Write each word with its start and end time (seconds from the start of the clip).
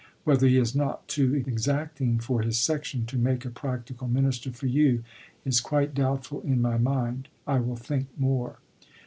Whether 0.23 0.47
he 0.47 0.57
is 0.57 0.75
not 0.75 1.07
too 1.07 1.35
exacting 1.35 2.17
for 2.17 2.41
his 2.41 2.57
section 2.57 3.05
to 3.05 3.19
make 3.19 3.45
a 3.45 3.51
practical 3.51 4.07
minister 4.07 4.51
for 4.51 4.65
you 4.65 5.03
is 5.45 5.61
quite 5.61 5.93
doubtful 5.93 6.41
in 6.41 6.59
my 6.59 6.79
mind. 6.79 7.27
I 7.45 7.59
will 7.59 7.75
think 7.75 8.07
more. 8.17 8.57